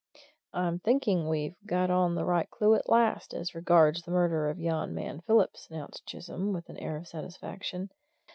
[0.51, 4.59] "I'm thinking we've got on the right clue at last, as regards the murder of
[4.59, 7.91] yon man Phillips," announced Chisholm, with an air of satisfaction.